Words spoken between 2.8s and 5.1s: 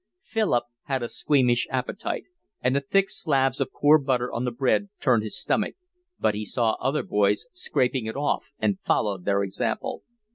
thick slabs of poor butter on the bread